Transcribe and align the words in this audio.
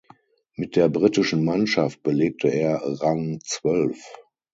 Mit 0.55 0.75
der 0.77 0.89
britischen 0.89 1.45
Mannschaft 1.45 2.01
belegte 2.01 2.47
er 2.47 2.81
Rang 2.83 3.37
zwölf. 3.45 4.15